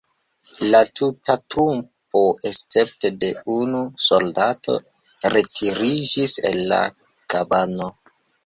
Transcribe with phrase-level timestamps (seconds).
[0.75, 4.79] La tuta trupo escepte de unu soldato
[5.37, 6.85] retiriĝis el la
[7.37, 7.93] kabano.